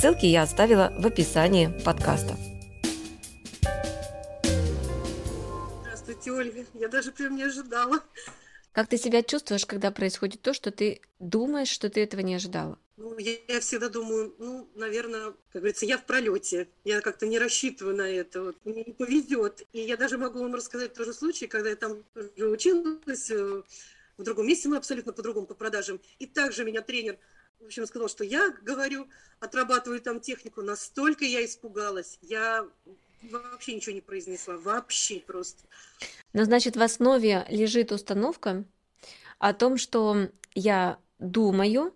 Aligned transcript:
Ссылки 0.00 0.24
я 0.24 0.44
оставила 0.44 0.94
в 0.98 1.06
описании 1.06 1.68
подкаста. 1.84 2.34
Здравствуйте, 5.82 6.32
Ольга. 6.32 6.64
Я 6.72 6.88
даже 6.88 7.12
прям 7.12 7.36
не 7.36 7.42
ожидала. 7.42 8.02
Как 8.72 8.88
ты 8.88 8.96
себя 8.96 9.22
чувствуешь, 9.22 9.66
когда 9.66 9.90
происходит 9.90 10.40
то, 10.40 10.54
что 10.54 10.70
ты 10.70 11.02
думаешь, 11.18 11.68
что 11.68 11.90
ты 11.90 12.02
этого 12.02 12.22
не 12.22 12.34
ожидала? 12.34 12.78
Ну, 12.96 13.18
я, 13.18 13.32
я 13.46 13.60
всегда 13.60 13.90
думаю, 13.90 14.34
ну, 14.38 14.70
наверное, 14.74 15.34
как 15.52 15.60
говорится, 15.60 15.84
я 15.84 15.98
в 15.98 16.06
пролете. 16.06 16.68
Я 16.84 17.02
как-то 17.02 17.26
не 17.26 17.38
рассчитываю 17.38 17.94
на 17.94 18.08
это. 18.08 18.42
Вот, 18.42 18.56
мне 18.64 18.84
не 18.84 18.94
повезет. 18.94 19.66
И 19.74 19.82
я 19.82 19.98
даже 19.98 20.16
могу 20.16 20.38
вам 20.38 20.54
рассказать 20.54 20.94
тоже 20.94 21.12
случай, 21.12 21.46
когда 21.46 21.68
я 21.68 21.76
там 21.76 21.98
училась 22.38 23.30
э, 23.30 23.62
в 24.16 24.22
другом 24.22 24.46
месте, 24.46 24.70
мы 24.70 24.78
абсолютно 24.78 25.12
по-другому 25.12 25.46
по 25.46 25.52
продажам. 25.52 26.00
И 26.18 26.24
также 26.24 26.64
меня 26.64 26.80
тренер 26.80 27.18
в 27.60 27.66
общем, 27.66 27.86
сказал, 27.86 28.08
что 28.08 28.24
я 28.24 28.50
говорю, 28.62 29.06
отрабатываю 29.38 30.00
там 30.00 30.20
технику, 30.20 30.62
настолько 30.62 31.24
я 31.24 31.44
испугалась, 31.44 32.18
я 32.22 32.66
вообще 33.22 33.74
ничего 33.74 33.94
не 33.94 34.00
произнесла, 34.00 34.56
вообще 34.56 35.20
просто. 35.20 35.62
Ну, 36.32 36.44
значит, 36.44 36.76
в 36.76 36.82
основе 36.82 37.46
лежит 37.48 37.92
установка 37.92 38.64
о 39.38 39.52
том, 39.52 39.76
что 39.76 40.28
я 40.54 40.98
думаю, 41.18 41.94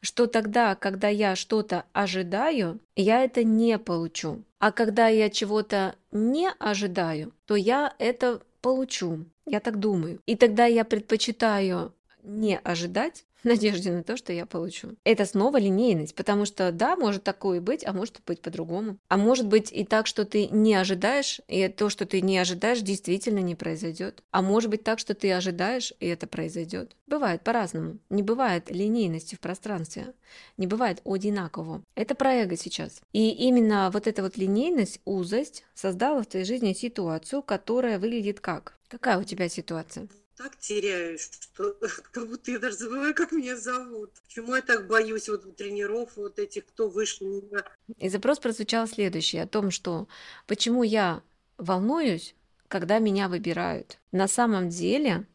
что 0.00 0.26
тогда, 0.26 0.74
когда 0.74 1.08
я 1.08 1.36
что-то 1.36 1.84
ожидаю, 1.92 2.80
я 2.96 3.24
это 3.24 3.44
не 3.44 3.78
получу. 3.78 4.44
А 4.58 4.72
когда 4.72 5.08
я 5.08 5.28
чего-то 5.28 5.96
не 6.12 6.50
ожидаю, 6.58 7.32
то 7.46 7.56
я 7.56 7.94
это 7.98 8.42
получу. 8.60 9.26
Я 9.44 9.60
так 9.60 9.78
думаю. 9.78 10.20
И 10.26 10.36
тогда 10.36 10.66
я 10.66 10.84
предпочитаю 10.84 11.94
не 12.22 12.58
ожидать, 12.58 13.24
в 13.42 13.44
надежде 13.48 13.92
на 13.92 14.02
то, 14.02 14.16
что 14.16 14.32
я 14.32 14.46
получу. 14.46 14.96
Это 15.04 15.24
снова 15.24 15.58
линейность, 15.58 16.14
потому 16.14 16.44
что 16.44 16.72
да, 16.72 16.96
может 16.96 17.24
такое 17.24 17.60
быть, 17.60 17.84
а 17.86 17.92
может 17.92 18.20
быть 18.26 18.40
по-другому. 18.40 18.98
А 19.08 19.16
может 19.16 19.46
быть 19.46 19.72
и 19.72 19.84
так, 19.84 20.06
что 20.06 20.24
ты 20.24 20.48
не 20.48 20.74
ожидаешь, 20.74 21.40
и 21.48 21.68
то, 21.68 21.88
что 21.88 22.06
ты 22.06 22.20
не 22.20 22.38
ожидаешь, 22.38 22.80
действительно 22.80 23.38
не 23.38 23.54
произойдет. 23.54 24.22
А 24.30 24.42
может 24.42 24.70
быть 24.70 24.84
так, 24.84 24.98
что 24.98 25.14
ты 25.14 25.32
ожидаешь, 25.32 25.92
и 26.00 26.06
это 26.06 26.26
произойдет. 26.26 26.96
Бывает 27.06 27.42
по-разному. 27.42 27.98
Не 28.10 28.22
бывает 28.22 28.70
линейности 28.70 29.34
в 29.34 29.40
пространстве. 29.40 30.14
Не 30.56 30.66
бывает 30.66 31.00
одинаково. 31.04 31.82
Это 31.94 32.14
про 32.14 32.34
эго 32.34 32.56
сейчас. 32.56 33.00
И 33.12 33.30
именно 33.30 33.90
вот 33.92 34.06
эта 34.06 34.22
вот 34.22 34.36
линейность, 34.36 35.00
узость 35.04 35.64
создала 35.74 36.22
в 36.22 36.26
твоей 36.26 36.44
жизни 36.44 36.72
ситуацию, 36.72 37.42
которая 37.42 37.98
выглядит 37.98 38.40
как? 38.40 38.78
Какая 38.88 39.18
у 39.18 39.24
тебя 39.24 39.48
ситуация? 39.48 40.08
Так 40.38 40.56
теряюсь, 40.56 41.28
что 41.40 41.76
как 42.12 42.28
будто 42.28 42.52
я 42.52 42.58
даже 42.60 42.76
забываю, 42.76 43.14
как 43.14 43.32
меня 43.32 43.56
зовут. 43.56 44.12
Почему 44.26 44.54
я 44.54 44.62
так 44.62 44.86
боюсь 44.86 45.28
вот 45.28 45.56
тренеров, 45.56 46.16
вот 46.16 46.38
этих, 46.38 46.64
кто 46.66 46.88
меня. 47.20 47.64
И 47.98 48.08
запрос 48.08 48.38
прозвучал 48.38 48.86
следующий, 48.86 49.38
о 49.38 49.48
том, 49.48 49.72
что 49.72 50.06
почему 50.46 50.84
я 50.84 51.22
волнуюсь, 51.56 52.36
когда 52.68 53.00
меня 53.00 53.28
выбирают. 53.28 53.98
На 54.12 54.28
самом 54.28 54.68
деле 54.68 55.26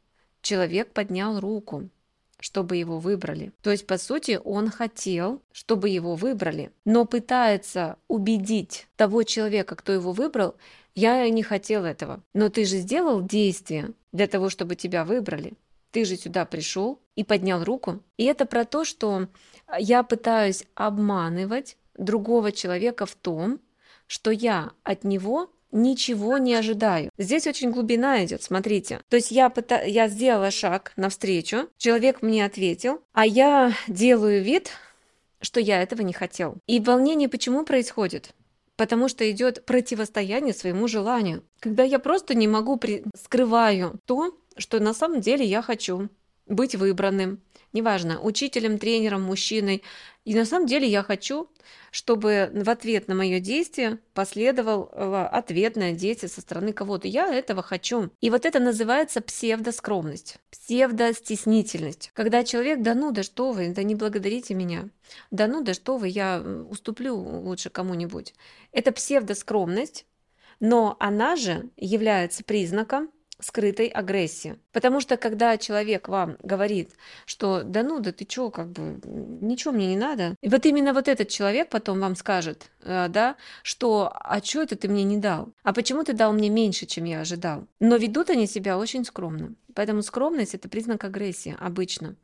человек 0.42 0.94
поднял 0.94 1.40
руку, 1.40 1.90
чтобы 2.44 2.76
его 2.76 3.00
выбрали. 3.00 3.54
То 3.62 3.72
есть, 3.72 3.88
по 3.88 3.98
сути, 3.98 4.38
он 4.44 4.70
хотел, 4.70 5.42
чтобы 5.54 5.88
его 5.88 6.16
выбрали, 6.16 6.74
но 6.84 7.06
пытается 7.06 7.96
убедить 8.10 8.88
того 8.98 9.24
человека, 9.24 9.78
кто 9.78 9.94
его 9.94 10.12
выбрал, 10.12 10.56
я 10.94 11.30
не 11.30 11.42
хотел 11.42 11.86
этого. 11.86 12.22
Но 12.34 12.50
ты 12.50 12.66
же 12.66 12.80
сделал 12.80 13.22
действие 13.22 13.92
для 14.12 14.28
того, 14.28 14.50
чтобы 14.50 14.76
тебя 14.76 15.06
выбрали. 15.06 15.54
Ты 15.92 16.04
же 16.04 16.18
сюда 16.18 16.44
пришел 16.44 17.00
и 17.16 17.24
поднял 17.24 17.64
руку. 17.64 18.02
И 18.18 18.26
это 18.26 18.46
про 18.46 18.66
то, 18.66 18.84
что 18.84 19.30
я 19.80 20.04
пытаюсь 20.04 20.66
обманывать 20.76 21.78
другого 21.98 22.52
человека 22.52 23.06
в 23.06 23.16
том, 23.16 23.62
что 24.06 24.32
я 24.32 24.74
от 24.84 25.06
него 25.06 25.50
ничего 25.74 26.38
не 26.38 26.56
ожидаю. 26.56 27.10
Здесь 27.18 27.48
очень 27.48 27.72
глубина 27.72 28.24
идет, 28.24 28.44
смотрите. 28.44 29.02
То 29.10 29.18
есть 29.18 29.32
я, 29.32 29.50
пыта... 29.50 29.84
я 29.84 30.08
сделала 30.08 30.52
шаг 30.52 30.94
навстречу, 30.96 31.70
человек 31.78 32.22
мне 32.22 32.46
ответил, 32.46 33.02
а 33.12 33.26
я 33.26 33.74
делаю 33.88 34.44
вид, 34.44 34.72
что 35.42 35.60
я 35.60 35.82
этого 35.82 36.02
не 36.02 36.14
хотел. 36.14 36.58
И 36.68 36.80
волнение 36.80 37.28
почему 37.28 37.66
происходит? 37.66 38.34
потому 38.76 39.08
что 39.08 39.30
идет 39.30 39.66
противостояние 39.66 40.54
своему 40.54 40.88
желанию. 40.88 41.44
Когда 41.60 41.84
я 41.84 42.00
просто 42.00 42.34
не 42.34 42.48
могу 42.48 42.78
при... 42.78 43.04
скрываю 43.16 44.00
то, 44.06 44.36
что 44.58 44.80
на 44.80 44.94
самом 44.94 45.22
деле 45.22 45.46
я 45.46 45.62
хочу 45.62 46.10
быть 46.48 46.76
выбранным, 46.76 47.42
неважно, 47.74 48.20
учителем, 48.22 48.78
тренером, 48.78 49.24
мужчиной. 49.24 49.84
И 50.26 50.36
на 50.36 50.46
самом 50.46 50.68
деле 50.68 50.88
я 50.88 51.04
хочу, 51.04 51.50
чтобы 51.92 52.50
в 52.54 52.70
ответ 52.70 53.08
на 53.08 53.16
мое 53.16 53.40
действие 53.40 54.00
последовало 54.14 55.28
ответное 55.28 55.94
действие 55.94 56.30
со 56.30 56.42
стороны 56.42 56.72
кого-то. 56.72 57.08
Я 57.08 57.34
этого 57.34 57.62
хочу. 57.62 58.10
И 58.22 58.30
вот 58.30 58.46
это 58.46 58.60
называется 58.60 59.22
псевдоскромность, 59.22 60.38
псевдостеснительность. 60.50 62.12
Когда 62.14 62.44
человек, 62.44 62.82
да 62.82 62.94
ну, 62.96 63.12
да 63.12 63.24
что 63.24 63.52
вы, 63.52 63.70
да 63.70 63.84
не 63.84 63.96
благодарите 63.96 64.54
меня. 64.54 64.90
Да 65.32 65.48
ну, 65.48 65.62
да 65.62 65.74
что 65.74 65.98
вы, 65.98 66.08
я 66.08 66.42
уступлю 66.70 67.16
лучше 67.16 67.70
кому-нибудь. 67.70 68.34
Это 68.72 68.92
псевдоскромность, 68.92 70.06
но 70.60 70.96
она 71.00 71.36
же 71.36 71.70
является 71.76 72.44
признаком 72.44 73.10
скрытой 73.44 73.88
агрессии. 73.88 74.58
Потому 74.72 75.02
что 75.02 75.18
когда 75.18 75.58
человек 75.58 76.08
вам 76.08 76.38
говорит, 76.42 76.92
что 77.26 77.64
да 77.64 77.84
ну, 77.84 78.00
да 78.00 78.12
ты 78.12 78.26
чё, 78.26 78.50
как 78.50 78.72
бы, 78.72 79.00
ничего 79.06 79.74
мне 79.74 79.88
не 79.88 79.98
надо. 79.98 80.36
И 80.42 80.50
вот 80.50 80.66
именно 80.66 80.94
вот 80.94 81.08
этот 81.08 81.30
человек 81.30 81.70
потом 81.70 82.00
вам 82.00 82.16
скажет, 82.16 82.72
э, 82.82 83.08
да, 83.10 83.36
что 83.62 84.12
а 84.14 84.42
чё 84.42 84.64
это 84.64 84.76
ты 84.76 84.88
мне 84.88 85.04
не 85.04 85.18
дал? 85.18 85.54
А 85.64 85.74
почему 85.74 86.04
ты 86.04 86.14
дал 86.14 86.34
мне 86.34 86.50
меньше, 86.50 86.86
чем 86.86 87.06
я 87.06 87.22
ожидал? 87.22 87.68
Но 87.80 87.98
ведут 87.98 88.30
они 88.30 88.48
себя 88.48 88.78
очень 88.78 89.06
скромно. 89.06 89.54
Поэтому 89.76 90.02
скромность– 90.04 90.54
это 90.56 90.70
признак 90.70 91.04
агрессии 91.04 91.56
обычно. 91.60 92.16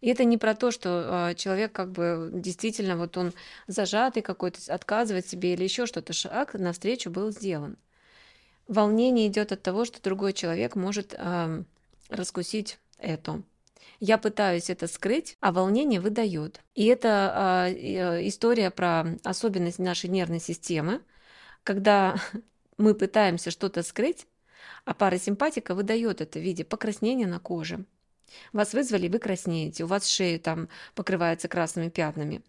И 0.00 0.08
это 0.08 0.24
не 0.24 0.36
про 0.36 0.54
то, 0.54 0.70
что 0.70 1.30
э, 1.30 1.34
человек 1.34 1.72
как 1.72 1.92
бы 1.92 2.30
действительно 2.32 2.96
вот 2.96 3.16
он 3.16 3.32
зажатый 3.66 4.22
какой-то, 4.22 4.58
отказывает 4.72 5.26
себе 5.26 5.54
или 5.54 5.64
еще 5.64 5.86
что-то. 5.86 6.12
Шаг 6.12 6.54
навстречу 6.54 7.10
был 7.10 7.30
сделан. 7.30 7.76
Волнение 8.68 9.28
идет 9.28 9.50
от 9.52 9.62
того, 9.62 9.84
что 9.84 10.02
другой 10.02 10.34
человек 10.34 10.76
может 10.76 11.14
э, 11.16 11.62
раскусить 12.10 12.78
это. 12.98 13.42
Я 13.98 14.18
пытаюсь 14.18 14.70
это 14.70 14.86
скрыть, 14.86 15.36
а 15.40 15.52
волнение 15.52 16.00
выдает. 16.00 16.60
И 16.74 16.84
это 16.84 17.72
э, 17.74 18.28
история 18.28 18.70
про 18.70 19.06
особенность 19.24 19.78
нашей 19.78 20.10
нервной 20.10 20.38
системы, 20.38 21.00
когда 21.64 22.16
мы 22.76 22.94
пытаемся 22.94 23.50
что-то 23.50 23.82
скрыть, 23.82 24.26
а 24.84 24.94
парасимпатика 24.94 25.74
выдает 25.74 26.20
это 26.20 26.38
в 26.38 26.42
виде 26.42 26.62
покраснения 26.62 27.26
на 27.26 27.40
коже. 27.40 27.84
Вас 28.52 28.74
вызвали, 28.74 29.08
вы 29.08 29.18
краснеете, 29.18 29.84
у 29.84 29.86
вас 29.86 30.06
шея 30.06 30.38
там 30.38 30.68
покрывается 30.94 31.48
красными 31.48 31.88
пятнами. 31.88 32.42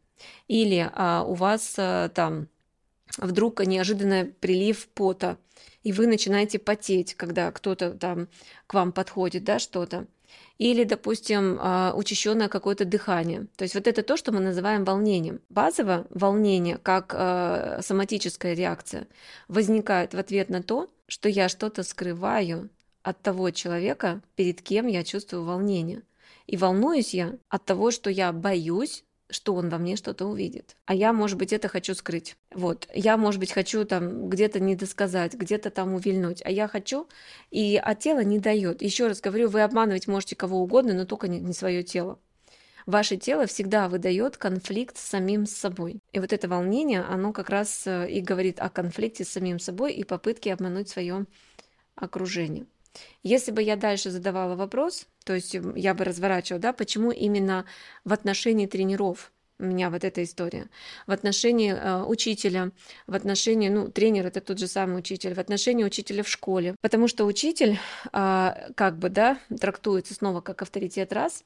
Или 0.48 0.90
а, 0.94 1.24
у 1.24 1.34
вас 1.34 1.76
а, 1.78 2.10
там 2.10 2.50
вдруг 3.18 3.66
неожиданный 3.66 4.26
прилив 4.26 4.88
пота, 4.90 5.38
и 5.84 5.92
вы 5.92 6.08
начинаете 6.08 6.60
потеть, 6.60 7.16
когда 7.16 7.52
кто-то 7.52 7.92
там 7.92 8.28
к 8.68 8.74
вам 8.74 8.92
подходит, 8.92 9.44
да, 9.44 9.60
что-то. 9.60 10.08
Или, 10.58 10.84
допустим, 10.84 11.58
а, 11.60 11.94
учащенное 11.96 12.50
какое-то 12.50 12.86
дыхание. 12.86 13.48
То 13.56 13.64
есть 13.64 13.76
вот 13.76 13.88
это 13.88 14.04
то, 14.04 14.18
что 14.18 14.32
мы 14.32 14.42
называем 14.42 14.84
волнением. 14.84 15.40
Базово 15.50 16.06
волнение, 16.10 16.78
как 16.78 17.14
а, 17.16 17.80
соматическая 17.82 18.54
реакция, 18.54 19.08
возникает 19.48 20.14
в 20.14 20.20
ответ 20.20 20.50
на 20.50 20.62
то, 20.62 20.90
что 21.08 21.30
я 21.30 21.48
что-то 21.50 21.84
скрываю 21.84 22.70
от 23.04 23.22
того 23.22 23.52
человека, 23.52 24.22
перед 24.36 24.62
кем 24.62 24.88
я 24.88 25.04
чувствую 25.04 25.46
волнение. 25.46 26.04
И 26.46 26.58
волнуюсь 26.58 27.14
я 27.14 27.38
от 27.48 27.66
того, 27.66 27.90
что 27.90 28.10
я 28.10 28.34
боюсь 28.34 29.06
что 29.30 29.54
он 29.56 29.70
во 29.70 29.78
мне 29.78 29.96
что-то 29.96 30.26
увидит. 30.26 30.76
А 30.86 30.94
я, 30.94 31.14
может 31.14 31.38
быть, 31.38 31.54
это 31.54 31.68
хочу 31.68 31.94
скрыть. 31.94 32.36
Вот. 32.54 32.88
Я, 32.94 33.18
может 33.18 33.40
быть, 33.40 33.52
хочу 33.52 33.86
там 33.86 34.30
где-то 34.30 34.60
недосказать, 34.60 35.34
где-то 35.34 35.70
там 35.70 35.94
увильнуть. 35.94 36.42
А 36.44 36.50
я 36.50 36.68
хочу, 36.68 37.08
и 37.52 37.80
а 37.82 37.96
тело 37.96 38.24
не 38.24 38.40
дает. 38.40 38.82
Еще 38.82 39.08
раз 39.08 39.22
говорю, 39.22 39.50
вы 39.50 39.62
обманывать 39.62 40.08
можете 40.08 40.36
кого 40.36 40.60
угодно, 40.60 40.94
но 40.94 41.06
только 41.06 41.28
не, 41.28 41.40
не 41.40 41.54
свое 41.54 41.84
тело. 41.84 42.20
Ваше 42.86 43.18
тело 43.18 43.46
всегда 43.46 43.88
выдает 43.88 44.38
конфликт 44.38 44.98
с 44.98 45.02
самим 45.02 45.46
собой. 45.46 46.00
И 46.12 46.20
вот 46.20 46.34
это 46.34 46.48
волнение, 46.48 47.02
оно 47.02 47.34
как 47.34 47.50
раз 47.50 47.86
э, 47.86 48.10
и 48.10 48.20
говорит 48.20 48.60
о 48.60 48.70
конфликте 48.70 49.24
с 49.24 49.30
самим 49.30 49.60
собой 49.60 49.94
и 49.94 50.04
попытке 50.04 50.54
обмануть 50.54 50.90
свое 50.90 51.26
окружение. 51.96 52.66
Если 53.22 53.52
бы 53.52 53.62
я 53.62 53.76
дальше 53.76 54.10
задавала 54.10 54.56
вопрос, 54.56 55.08
то 55.30 55.36
есть 55.36 55.56
я 55.76 55.94
бы 55.94 56.06
разворачивала, 56.06 56.60
да, 56.60 56.74
почему 56.74 57.12
именно 57.12 57.66
в 58.04 58.14
отношении 58.14 58.66
тренеров 58.66 59.32
у 59.60 59.64
меня 59.64 59.92
вот 59.92 60.04
эта 60.04 60.24
история. 60.24 60.70
В 61.06 61.12
отношении 61.12 61.72
э, 61.72 62.04
учителя, 62.04 62.72
в 63.06 63.14
отношении, 63.14 63.70
ну, 63.70 63.90
тренер 63.90 64.26
это 64.26 64.42
тот 64.42 64.58
же 64.58 64.66
самый 64.66 64.98
учитель, 64.98 65.36
в 65.36 65.40
отношении 65.40 65.84
учителя 65.84 66.24
в 66.24 66.28
школе. 66.28 66.76
Потому 66.82 67.08
что 67.08 67.26
учитель, 67.26 67.78
э, 68.12 68.72
как 68.74 68.98
бы, 68.98 69.10
да, 69.10 69.38
трактуется 69.62 70.16
снова 70.16 70.42
как 70.42 70.64
авторитет 70.64 71.14
раз, 71.14 71.44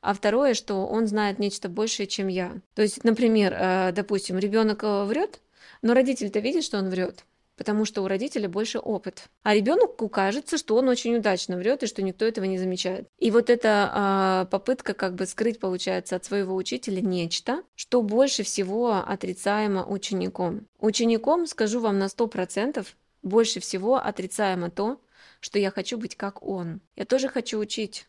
а 0.00 0.12
второе, 0.12 0.54
что 0.54 0.84
он 0.84 1.06
знает 1.06 1.38
нечто 1.38 1.68
большее, 1.68 2.08
чем 2.08 2.26
я. 2.26 2.60
То 2.74 2.82
есть, 2.82 3.04
например, 3.04 3.54
э, 3.56 3.92
допустим, 3.92 4.40
ребенок 4.40 4.82
э, 4.82 5.04
врет, 5.04 5.40
но 5.82 5.94
родитель-то 5.94 6.40
видит, 6.40 6.64
что 6.64 6.78
он 6.78 6.90
врет 6.90 7.24
потому 7.60 7.84
что 7.84 8.00
у 8.00 8.08
родителя 8.08 8.48
больше 8.48 8.78
опыт. 8.78 9.24
А 9.42 9.54
ребенку 9.54 10.08
кажется, 10.08 10.56
что 10.56 10.76
он 10.76 10.88
очень 10.88 11.16
удачно 11.16 11.58
врет 11.58 11.82
и 11.82 11.86
что 11.86 12.00
никто 12.00 12.24
этого 12.24 12.46
не 12.46 12.56
замечает. 12.56 13.06
И 13.18 13.30
вот 13.30 13.50
эта 13.50 13.90
а, 13.92 14.44
попытка 14.46 14.94
как 14.94 15.14
бы 15.14 15.26
скрыть, 15.26 15.60
получается, 15.60 16.16
от 16.16 16.24
своего 16.24 16.56
учителя 16.56 17.02
нечто, 17.02 17.62
что 17.74 18.00
больше 18.00 18.44
всего 18.44 19.04
отрицаемо 19.06 19.84
учеником. 19.84 20.68
Учеником, 20.78 21.46
скажу 21.46 21.80
вам 21.80 21.98
на 21.98 22.06
100%, 22.06 22.86
больше 23.22 23.60
всего 23.60 23.96
отрицаемо 23.96 24.70
то, 24.70 24.98
что 25.40 25.58
я 25.58 25.70
хочу 25.70 25.98
быть 25.98 26.16
как 26.16 26.42
он. 26.42 26.80
Я 26.96 27.04
тоже 27.04 27.28
хочу 27.28 27.58
учить. 27.58 28.06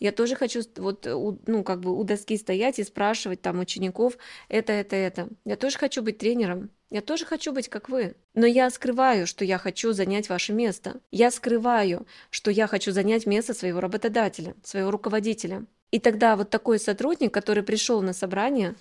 Я 0.00 0.12
тоже 0.12 0.36
хочу 0.36 0.60
вот, 0.76 1.06
ну, 1.46 1.64
как 1.64 1.80
бы 1.80 1.98
у 1.98 2.04
доски 2.04 2.36
стоять 2.36 2.78
и 2.78 2.84
спрашивать 2.84 3.42
там 3.42 3.60
учеников 3.60 4.18
это, 4.48 4.72
это, 4.72 4.96
это. 4.96 5.28
Я 5.44 5.56
тоже 5.56 5.78
хочу 5.78 6.02
быть 6.02 6.18
тренером. 6.18 6.70
Я 6.90 7.00
тоже 7.00 7.24
хочу 7.24 7.52
быть 7.52 7.68
как 7.68 7.88
вы. 7.88 8.14
Но 8.34 8.46
я 8.46 8.70
скрываю, 8.70 9.26
что 9.26 9.44
я 9.44 9.58
хочу 9.58 9.92
занять 9.92 10.28
ваше 10.28 10.52
место. 10.52 11.00
Я 11.10 11.30
скрываю, 11.30 12.06
что 12.30 12.50
я 12.50 12.66
хочу 12.66 12.92
занять 12.92 13.26
место 13.26 13.54
своего 13.54 13.80
работодателя, 13.80 14.54
своего 14.62 14.90
руководителя. 14.90 15.66
И 15.90 15.98
тогда 15.98 16.36
вот 16.36 16.50
такой 16.50 16.78
сотрудник, 16.78 17.32
который 17.32 17.62
пришел 17.62 18.02
на 18.02 18.12
собрание, 18.12 18.74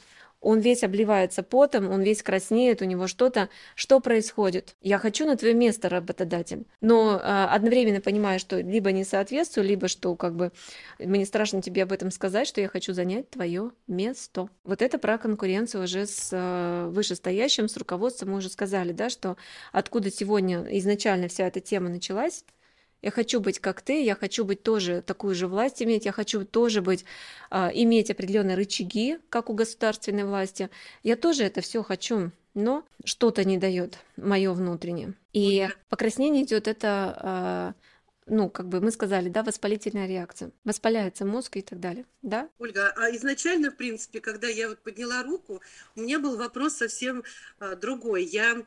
он 0.44 0.60
весь 0.60 0.84
обливается 0.84 1.42
потом, 1.42 1.90
он 1.90 2.02
весь 2.02 2.22
краснеет, 2.22 2.82
у 2.82 2.86
него 2.86 3.08
что-то. 3.08 3.50
Что 3.76 4.00
происходит? 4.00 4.76
Я 4.82 5.00
хочу 5.00 5.26
на 5.26 5.38
твое 5.38 5.54
место, 5.54 5.90
работодатель. 5.90 6.66
Но 6.82 7.16
э, 7.16 7.46
одновременно 7.50 8.02
понимаю, 8.02 8.40
что 8.40 8.60
либо 8.60 8.92
не 8.92 9.06
соответствую, 9.06 9.66
либо 9.66 9.88
что 9.88 10.16
как 10.16 10.36
бы 10.36 10.52
мне 11.00 11.26
страшно 11.26 11.62
тебе 11.62 11.84
об 11.84 11.94
этом 11.94 12.12
сказать, 12.12 12.48
что 12.48 12.62
я 12.62 12.68
хочу 12.68 12.94
занять 12.94 13.30
твое 13.30 13.72
место. 13.88 14.50
Вот 14.66 14.82
это 14.82 14.98
про 14.98 15.18
конкуренцию 15.18 15.86
уже 15.86 16.06
с 16.06 16.30
э, 16.32 16.90
вышестоящим, 16.90 17.70
с 17.70 17.78
руководством 17.78 18.32
мы 18.32 18.38
уже 18.38 18.50
сказали, 18.50 18.92
да, 18.92 19.10
что 19.10 19.38
откуда 19.72 20.12
сегодня 20.12 20.66
изначально 20.78 21.30
вся 21.30 21.48
эта 21.48 21.62
тема 21.62 21.88
началась, 21.88 22.44
я 23.04 23.12
хочу 23.12 23.40
быть 23.42 23.60
как 23.60 23.82
ты, 23.82 24.02
я 24.04 24.16
хочу 24.16 24.46
быть 24.46 24.64
тоже 24.64 25.04
такую 25.06 25.36
же 25.36 25.48
власть 25.48 25.84
иметь, 25.84 26.06
я 26.06 26.14
хочу 26.14 26.46
тоже 26.46 26.82
быть, 26.82 27.04
а, 27.52 27.70
иметь 27.74 28.10
определенные 28.10 28.56
рычаги, 28.56 29.20
как 29.30 29.50
у 29.50 29.54
государственной 29.54 30.24
власти. 30.24 30.70
Я 31.04 31.18
тоже 31.18 31.44
это 31.44 31.60
все 31.62 31.84
хочу, 31.84 32.32
но 32.54 32.86
что-то 33.04 33.44
не 33.44 33.58
дает 33.58 34.00
мое 34.16 34.54
внутреннее. 34.54 35.14
И 35.34 35.68
покраснение 35.90 36.44
идет 36.44 36.70
это 36.70 37.18
а, 37.20 37.74
ну, 38.26 38.50
как 38.50 38.70
бы 38.70 38.80
мы 38.80 38.90
сказали, 38.92 39.28
да, 39.28 39.44
воспалительная 39.44 40.08
реакция. 40.08 40.52
Воспаляется 40.64 41.26
мозг 41.26 41.58
и 41.58 41.62
так 41.62 41.82
далее, 41.82 42.06
да? 42.22 42.50
Ольга, 42.58 42.94
а 42.96 43.14
изначально, 43.18 43.70
в 43.70 43.76
принципе, 43.76 44.22
когда 44.22 44.48
я 44.48 44.70
вот 44.70 44.80
подняла 44.80 45.24
руку, 45.24 45.62
у 45.98 46.00
меня 46.00 46.20
был 46.20 46.38
вопрос 46.38 46.76
совсем 46.76 47.26
а, 47.60 47.76
другой. 47.76 48.24
Я 48.24 48.64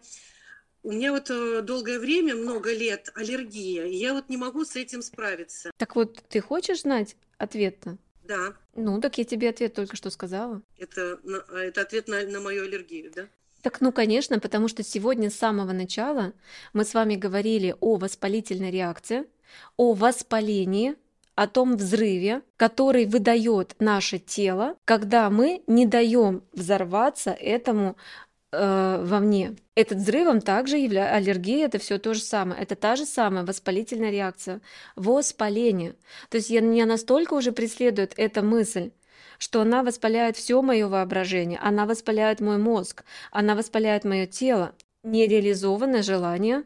у 0.86 0.92
меня 0.92 1.10
вот 1.10 1.30
э, 1.30 1.62
долгое 1.62 1.98
время, 1.98 2.36
много 2.36 2.72
лет 2.72 3.10
аллергия, 3.16 3.86
и 3.86 3.96
я 3.96 4.14
вот 4.14 4.28
не 4.28 4.36
могу 4.36 4.64
с 4.64 4.76
этим 4.76 5.02
справиться. 5.02 5.72
Так 5.78 5.96
вот, 5.96 6.22
ты 6.28 6.40
хочешь 6.40 6.82
знать 6.82 7.16
ответ-то? 7.38 7.98
Да. 8.22 8.54
Ну, 8.76 9.00
так 9.00 9.18
я 9.18 9.24
тебе 9.24 9.48
ответ 9.48 9.74
только 9.74 9.96
что 9.96 10.10
сказала. 10.10 10.62
Это, 10.78 11.18
а, 11.48 11.58
это 11.58 11.80
ответ 11.80 12.06
на, 12.06 12.22
на 12.22 12.38
мою 12.38 12.64
аллергию, 12.64 13.10
да? 13.12 13.26
Так, 13.62 13.80
ну, 13.80 13.90
конечно, 13.90 14.38
потому 14.38 14.68
что 14.68 14.84
сегодня 14.84 15.28
с 15.28 15.34
самого 15.34 15.72
начала 15.72 16.34
мы 16.72 16.84
с 16.84 16.94
вами 16.94 17.16
говорили 17.16 17.74
о 17.80 17.96
воспалительной 17.96 18.70
реакции, 18.70 19.24
о 19.76 19.92
воспалении, 19.92 20.94
о 21.34 21.48
том 21.48 21.76
взрыве, 21.76 22.42
который 22.56 23.06
выдает 23.06 23.74
наше 23.80 24.18
тело, 24.18 24.76
когда 24.84 25.30
мы 25.30 25.62
не 25.66 25.84
даем 25.84 26.42
взорваться 26.52 27.30
этому 27.32 27.96
э, 28.52 29.04
вовне. 29.04 29.56
Этот 29.74 29.98
взрывом 29.98 30.40
также 30.40 30.78
является 30.78 31.16
аллергия, 31.16 31.66
это 31.66 31.78
все 31.78 31.98
то 31.98 32.14
же 32.14 32.20
самое. 32.20 32.60
Это 32.60 32.76
та 32.76 32.96
же 32.96 33.04
самая 33.04 33.44
воспалительная 33.44 34.10
реакция, 34.10 34.60
воспаление. 34.96 35.94
То 36.30 36.38
есть 36.38 36.50
я, 36.50 36.60
меня 36.60 36.86
настолько 36.86 37.34
уже 37.34 37.52
преследует 37.52 38.14
эта 38.16 38.42
мысль, 38.42 38.90
что 39.38 39.60
она 39.60 39.82
воспаляет 39.82 40.36
все 40.36 40.62
мое 40.62 40.88
воображение, 40.88 41.58
она 41.60 41.86
воспаляет 41.86 42.40
мой 42.40 42.58
мозг, 42.58 43.04
она 43.30 43.54
воспаляет 43.54 44.04
мое 44.04 44.26
тело. 44.26 44.74
Нереализованное 45.02 46.02
желание, 46.02 46.64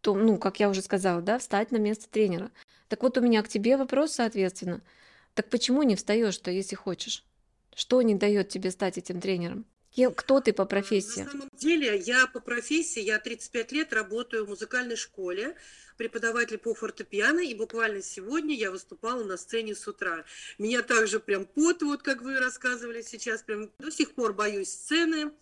то, 0.00 0.14
ну, 0.14 0.38
как 0.38 0.60
я 0.60 0.70
уже 0.70 0.80
сказала, 0.82 1.20
да, 1.20 1.38
встать 1.38 1.72
на 1.72 1.76
место 1.76 2.08
тренера. 2.08 2.50
Так 2.88 3.02
вот 3.02 3.18
у 3.18 3.20
меня 3.20 3.42
к 3.42 3.48
тебе 3.48 3.76
вопрос, 3.76 4.12
соответственно. 4.12 4.80
Так 5.34 5.50
почему 5.50 5.82
не 5.82 5.94
встаешь-то, 5.94 6.50
если 6.50 6.74
хочешь? 6.74 7.24
Что 7.74 8.02
не 8.02 8.14
дает 8.14 8.48
тебе 8.48 8.70
стать 8.70 8.98
этим 8.98 9.20
тренером? 9.20 9.66
Кто 10.16 10.40
ты 10.40 10.52
по 10.52 10.66
профессии? 10.66 11.22
На 11.22 11.30
самом 11.30 11.48
деле, 11.52 11.98
я 11.98 12.26
по 12.26 12.40
профессии, 12.40 13.00
я 13.00 13.18
35 13.18 13.72
лет 13.72 13.92
работаю 13.92 14.46
в 14.46 14.48
музыкальной 14.48 14.96
школе, 14.96 15.56
преподаватель 15.96 16.58
по 16.58 16.74
фортепиано, 16.74 17.40
и 17.40 17.54
буквально 17.54 18.00
сегодня 18.02 18.54
я 18.54 18.70
выступала 18.70 19.24
на 19.24 19.36
сцене 19.36 19.74
с 19.74 19.86
утра. 19.88 20.24
Меня 20.58 20.82
также 20.82 21.18
прям 21.18 21.44
пот, 21.44 21.82
вот 21.82 22.02
как 22.02 22.22
вы 22.22 22.38
рассказывали 22.38 23.02
сейчас, 23.02 23.42
прям 23.42 23.70
до 23.78 23.90
сих 23.90 24.14
пор 24.14 24.32
боюсь 24.32 24.70
сцены, 24.70 25.32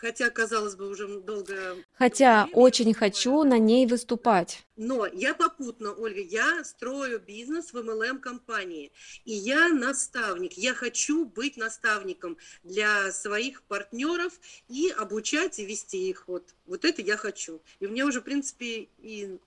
хотя, 0.00 0.30
казалось 0.30 0.76
бы, 0.76 0.88
уже 0.88 1.06
долго... 1.20 1.76
Хотя 1.94 2.48
очень 2.52 2.92
хочу 2.94 3.44
на 3.44 3.58
ней 3.58 3.86
выступать. 3.86 4.64
Но 4.76 5.06
я 5.06 5.34
попутно, 5.34 5.92
Ольга, 5.92 6.20
я 6.20 6.64
строю 6.64 7.20
бизнес 7.20 7.72
в 7.72 7.76
MLM-компании, 7.76 8.92
и 9.24 9.32
я 9.32 9.68
наставник. 9.68 10.54
Я 10.54 10.74
хочу 10.74 11.24
быть 11.24 11.56
наставником 11.56 12.36
для 12.62 13.12
своих 13.12 13.62
партнеров 13.62 14.32
и 14.68 14.90
обучать 14.90 15.58
и 15.58 15.66
вести 15.66 16.08
их. 16.08 16.26
Вот, 16.26 16.54
вот 16.66 16.84
это 16.84 17.02
я 17.02 17.16
хочу. 17.16 17.62
И 17.80 17.86
у 17.86 17.90
меня 17.90 18.06
уже, 18.06 18.20
в 18.20 18.24
принципе, 18.24 18.88
и 18.98 19.38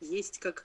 есть 0.00 0.38
как 0.38 0.64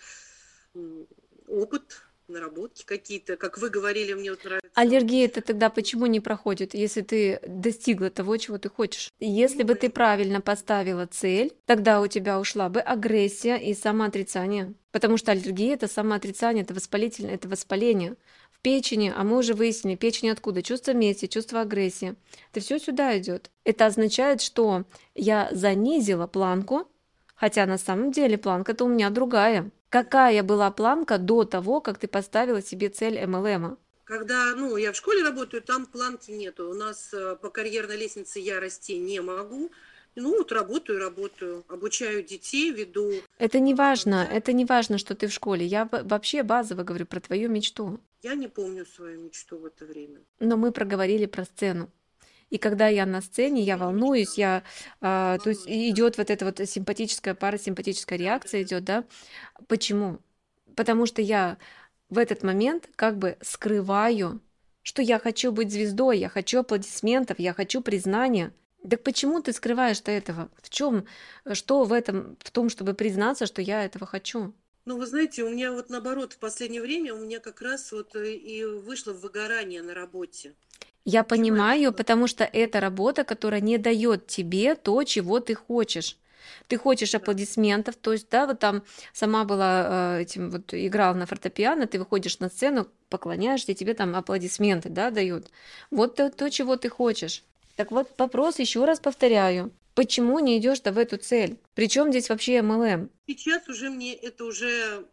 опыт 1.48 2.09
наработки 2.30 2.86
какие-то, 2.86 3.36
как 3.36 3.58
вы 3.58 3.70
говорили, 3.70 4.14
мне 4.14 4.32
вот 4.32 4.44
нравится. 4.44 4.70
Аллергия 4.76 5.26
это 5.26 5.42
тогда 5.42 5.70
почему 5.70 6.06
не 6.06 6.20
проходит, 6.20 6.74
если 6.74 7.02
ты 7.02 7.40
достигла 7.46 8.10
того, 8.10 8.38
чего 8.38 8.58
ты 8.58 8.70
хочешь? 8.70 9.10
Если 9.20 9.64
бы 9.64 9.76
ты 9.76 9.90
правильно 9.90 10.42
поставила 10.42 11.06
цель, 11.06 11.54
тогда 11.66 12.02
у 12.02 12.08
тебя 12.08 12.40
ушла 12.40 12.70
бы 12.70 12.80
агрессия 12.80 13.58
и 13.58 13.74
самоотрицание. 13.74 14.74
Потому 14.92 15.18
что 15.18 15.32
аллергия 15.32 15.74
это 15.74 15.88
самоотрицание, 15.88 16.64
это 16.64 16.74
воспалительное, 16.74 17.36
это 17.36 17.48
воспаление 17.48 18.16
в 18.52 18.60
печени, 18.62 19.14
а 19.16 19.24
мы 19.24 19.38
уже 19.38 19.54
выяснили, 19.54 19.96
печень 19.96 20.30
откуда? 20.30 20.62
Чувство 20.62 20.92
мести, 20.92 21.28
чувство 21.28 21.62
агрессии. 21.62 22.16
Это 22.52 22.60
все 22.60 22.80
сюда 22.80 23.18
идет. 23.18 23.52
Это 23.64 23.86
означает, 23.86 24.42
что 24.42 24.86
я 25.16 25.50
занизила 25.52 26.28
планку, 26.28 26.88
хотя 27.36 27.66
на 27.66 27.78
самом 27.78 28.12
деле 28.12 28.38
планка-то 28.38 28.86
у 28.86 28.90
меня 28.90 29.10
другая. 29.10 29.72
Какая 29.90 30.44
была 30.44 30.70
планка 30.72 31.18
до 31.18 31.46
того, 31.46 31.82
как 31.82 31.98
ты 31.98 32.08
поставила 32.08 32.62
себе 32.62 32.90
цель 32.90 33.18
MLM? 33.18 33.78
Когда, 34.04 34.56
ну, 34.56 34.78
я 34.78 34.92
в 34.92 34.96
школе 34.96 35.24
работаю, 35.24 35.62
там 35.62 35.86
планки 35.86 36.32
нету. 36.32 36.70
У 36.70 36.74
нас 36.74 37.14
э, 37.14 37.36
по 37.36 37.50
карьерной 37.50 37.98
лестнице 37.98 38.40
я 38.40 38.60
расти 38.60 38.98
не 38.98 39.22
могу. 39.22 39.72
Ну, 40.16 40.38
вот 40.38 40.52
работаю, 40.52 41.00
работаю, 41.00 41.64
обучаю 41.68 42.24
детей, 42.24 42.72
веду. 42.72 43.12
Это 43.38 43.60
не 43.60 43.74
важно, 43.74 44.28
это 44.30 44.52
не 44.54 44.66
важно, 44.66 44.98
что 44.98 45.16
ты 45.16 45.28
в 45.28 45.34
школе. 45.34 45.66
Я 45.66 45.88
вообще 45.92 46.44
базово 46.44 46.84
говорю 46.84 47.06
про 47.06 47.20
твою 47.20 47.50
мечту. 47.50 48.00
Я 48.22 48.36
не 48.36 48.48
помню 48.48 48.86
свою 48.86 49.22
мечту 49.22 49.58
в 49.58 49.66
это 49.66 49.86
время. 49.86 50.20
Но 50.40 50.58
мы 50.58 50.72
проговорили 50.72 51.26
про 51.26 51.46
сцену. 51.46 51.90
И 52.50 52.58
когда 52.58 52.88
я 52.88 53.06
на 53.06 53.22
сцене, 53.22 53.62
я 53.62 53.78
волнуюсь, 53.78 54.38
я, 54.38 54.64
а, 55.02 55.38
то 55.40 55.50
есть 55.50 55.68
идет 55.68 56.18
вот 56.18 56.30
эта 56.30 56.46
вот 56.46 56.60
симпатическая 56.68 57.36
пара, 57.36 57.58
симпатическая 57.58 58.18
реакция 58.18 58.64
идет, 58.64 58.84
да. 58.84 59.04
Почему? 59.68 60.20
Потому 60.76 61.06
что 61.06 61.22
я 61.22 61.58
в 62.10 62.18
этот 62.18 62.44
момент 62.44 62.90
как 62.96 63.18
бы 63.18 63.38
скрываю, 63.42 64.42
что 64.82 65.02
я 65.02 65.20
хочу 65.20 65.52
быть 65.52 65.72
звездой, 65.72 66.18
я 66.18 66.30
хочу 66.30 66.60
аплодисментов, 66.60 67.40
я 67.40 67.54
хочу 67.54 67.82
признания. 67.82 68.54
Так 68.90 69.04
почему 69.04 69.42
ты 69.42 69.54
скрываешь-то 69.54 70.10
этого? 70.10 70.50
В 70.62 70.70
чем, 70.70 71.06
что 71.52 71.84
в 71.84 71.94
этом, 71.94 72.38
в 72.40 72.50
том, 72.50 72.70
чтобы 72.70 72.94
признаться, 72.94 73.46
что 73.46 73.62
я 73.62 73.84
этого 73.84 74.06
хочу? 74.06 74.54
Ну, 74.86 74.98
вы 74.98 75.06
знаете, 75.06 75.44
у 75.44 75.50
меня 75.50 75.72
вот 75.72 75.90
наоборот, 75.90 76.34
в 76.34 76.40
последнее 76.40 76.82
время 76.82 77.14
у 77.14 77.20
меня 77.20 77.40
как 77.40 77.62
раз 77.62 77.92
вот 77.92 78.16
э, 78.16 78.34
и 78.34 78.64
вышло 78.64 79.14
выгорание 79.14 79.84
на 79.84 79.94
работе. 79.94 80.56
Я 81.06 81.24
понимаю, 81.24 81.94
потому 81.94 82.28
что 82.28 82.44
это 82.44 82.80
работа, 82.80 83.24
которая 83.24 83.62
не 83.62 83.78
дает 83.78 84.28
тебе 84.28 84.76
то, 84.76 85.04
чего 85.04 85.40
ты 85.40 85.56
хочешь. 85.56 86.18
Ты 86.68 86.78
хочешь 86.78 87.16
аплодисментов, 87.16 87.96
то 87.96 88.14
есть, 88.14 88.30
да, 88.30 88.46
вот 88.46 88.60
там 88.60 88.84
сама 89.14 89.44
была 89.44 90.18
э, 90.18 90.22
этим 90.22 90.50
вот 90.50 90.74
играла 90.74 91.14
на 91.14 91.26
фортепиано, 91.26 91.88
ты 91.88 92.00
выходишь 92.00 92.40
на 92.40 92.50
сцену, 92.50 92.88
поклоняешься, 93.10 93.74
тебе 93.74 93.94
там 93.94 94.16
аплодисменты, 94.16 94.90
да, 94.90 95.10
дают. 95.12 95.50
Вот 95.92 96.16
то, 96.16 96.30
то, 96.30 96.50
чего 96.50 96.76
ты 96.76 96.90
хочешь. 96.90 97.44
Так 97.76 97.92
вот, 97.92 98.12
вопрос 98.18 98.60
еще 98.60 98.86
раз 98.86 99.00
повторяю. 99.00 99.72
Почему 99.96 100.40
не 100.40 100.58
идешь 100.58 100.82
в 100.82 100.98
эту 100.98 101.18
цель? 101.18 101.58
Причем 101.76 102.10
здесь 102.10 102.30
вообще 102.30 102.60
MLM? 102.60 103.10
Сейчас 103.28 103.68
уже 103.68 103.90
мне 103.90 104.14
это 104.14 104.46
уже, 104.46 105.06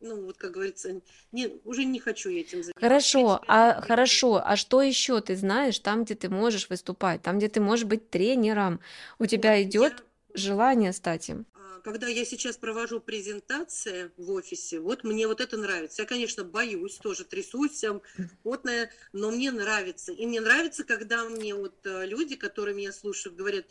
ну 0.00 0.24
вот 0.24 0.36
как 0.38 0.52
говорится, 0.52 1.00
не, 1.32 1.48
уже 1.64 1.84
не 1.84 2.00
хочу 2.00 2.28
я 2.30 2.40
этим 2.40 2.62
заниматься. 2.62 2.80
Хорошо, 2.80 3.40
а 3.46 3.80
хорошо, 3.82 4.42
а 4.44 4.56
что 4.56 4.82
еще 4.82 5.20
ты 5.20 5.36
знаешь 5.36 5.78
там, 5.78 6.04
где 6.04 6.14
ты 6.14 6.28
можешь 6.28 6.68
выступать, 6.70 7.22
там, 7.22 7.38
где 7.38 7.48
ты 7.48 7.60
можешь 7.60 7.84
быть 7.86 8.10
тренером? 8.10 8.80
У 9.18 9.26
тебя 9.26 9.56
Вот, 9.56 9.62
идет 9.62 9.92
я, 9.92 10.04
желание 10.34 10.92
стать 10.92 11.28
им. 11.28 11.46
а, 11.54 11.80
когда 11.80 12.06
я 12.08 12.24
сейчас 12.24 12.56
провожу 12.56 13.00
презентации 13.00 14.10
в 14.16 14.30
офисе, 14.30 14.80
вот 14.80 15.04
мне 15.04 15.26
вот 15.26 15.40
это 15.40 15.56
нравится. 15.56 16.02
Я, 16.02 16.08
конечно, 16.08 16.44
боюсь, 16.44 16.96
тоже 16.98 17.24
трясусь, 17.24 17.84
потная, 18.42 18.90
но 19.12 19.30
мне 19.30 19.50
нравится. 19.50 20.12
И 20.12 20.26
мне 20.26 20.40
нравится, 20.40 20.84
когда 20.84 21.24
мне 21.28 21.54
вот 21.54 21.74
э, 21.86 22.06
люди, 22.06 22.36
которые 22.36 22.74
меня 22.76 22.92
слушают, 22.92 23.36
говорят, 23.36 23.66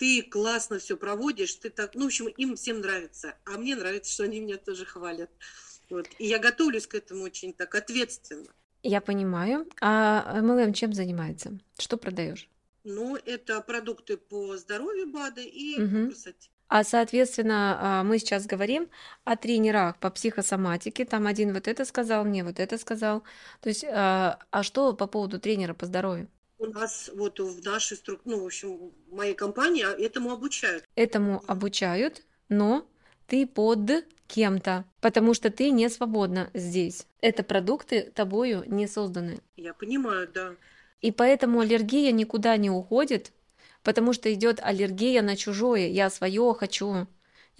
ты 0.00 0.22
классно 0.22 0.78
все 0.78 0.96
проводишь, 0.96 1.54
ты 1.56 1.68
так, 1.68 1.94
ну, 1.94 2.04
в 2.04 2.06
общем, 2.06 2.28
им 2.28 2.56
всем 2.56 2.80
нравится. 2.80 3.34
А 3.44 3.58
мне 3.58 3.76
нравится, 3.76 4.10
что 4.10 4.24
они 4.24 4.40
меня 4.40 4.56
тоже 4.56 4.86
хвалят. 4.86 5.30
Вот. 5.90 6.06
И 6.18 6.26
я 6.26 6.38
готовлюсь 6.38 6.86
к 6.86 6.94
этому 6.94 7.24
очень 7.24 7.52
так 7.52 7.74
ответственно. 7.74 8.46
Я 8.82 9.02
понимаю. 9.02 9.66
А 9.82 10.40
MLM 10.40 10.72
чем 10.72 10.94
занимается? 10.94 11.58
Что 11.78 11.98
продаешь? 11.98 12.48
Ну, 12.82 13.16
это 13.26 13.60
продукты 13.60 14.16
по 14.16 14.56
здоровью 14.56 15.06
БАДы 15.12 15.44
и 15.44 15.78
Мгм. 15.78 16.08
красоте. 16.08 16.48
А, 16.68 16.82
соответственно, 16.82 17.76
а, 17.78 18.02
мы 18.02 18.18
сейчас 18.18 18.46
говорим 18.46 18.88
о 19.24 19.36
тренерах 19.36 19.98
по 19.98 20.08
психосоматике. 20.08 21.04
Там 21.04 21.26
один 21.26 21.52
вот 21.52 21.68
это 21.68 21.84
сказал 21.84 22.24
мне, 22.24 22.42
вот 22.42 22.58
это 22.58 22.78
сказал. 22.78 23.22
То 23.60 23.68
есть, 23.68 23.84
а 23.84 24.38
а 24.50 24.62
что 24.62 24.94
по 24.94 25.06
поводу 25.06 25.38
тренера 25.38 25.74
по 25.74 25.84
здоровью? 25.84 26.28
У 26.60 26.66
нас 26.66 27.10
вот 27.14 27.40
в 27.40 27.64
нашей 27.64 27.96
структуре, 27.96 28.36
ну, 28.36 28.42
в 28.42 28.46
общем, 28.46 28.92
в 29.08 29.14
моей 29.14 29.32
компании 29.32 29.82
а, 29.82 29.92
этому 29.98 30.30
обучают. 30.30 30.84
Этому 30.94 31.42
обучают, 31.46 32.22
но 32.50 32.86
ты 33.26 33.46
под 33.46 34.04
кем-то, 34.26 34.84
потому 35.00 35.32
что 35.32 35.50
ты 35.50 35.70
не 35.70 35.88
свободна 35.88 36.50
здесь. 36.52 37.06
Это 37.22 37.42
продукты 37.44 38.12
тобою 38.14 38.62
не 38.66 38.86
созданы. 38.86 39.38
Я 39.56 39.72
понимаю, 39.72 40.28
да. 40.32 40.54
И 41.00 41.12
поэтому 41.12 41.60
аллергия 41.60 42.12
никуда 42.12 42.58
не 42.58 42.68
уходит, 42.68 43.32
потому 43.82 44.12
что 44.12 44.30
идет 44.30 44.60
аллергия 44.62 45.22
на 45.22 45.36
чужое. 45.36 45.88
Я 45.88 46.10
свое 46.10 46.54
хочу. 46.54 47.06